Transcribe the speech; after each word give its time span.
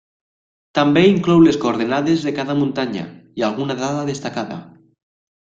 També 0.77 1.03
inclou 1.09 1.43
les 1.47 1.59
coordenades 1.65 2.25
de 2.29 2.33
cada 2.39 2.57
muntanya, 2.63 3.05
i 3.43 3.47
alguna 3.51 3.79
dada 3.85 4.09
destacada. 4.11 4.61